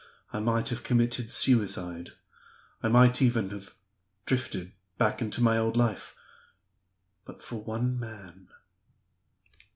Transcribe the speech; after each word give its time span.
I 0.33 0.39
might 0.39 0.69
have 0.69 0.83
committed 0.83 1.31
suicide; 1.31 2.13
I 2.81 2.87
might 2.87 3.21
even 3.21 3.51
have 3.51 3.75
drifted 4.25 4.71
back 4.97 5.21
into 5.21 5.43
my 5.43 5.59
old 5.59 5.77
life 5.77 6.15
but 7.23 7.43
for 7.43 7.61
one 7.61 7.99
man." 7.99 8.47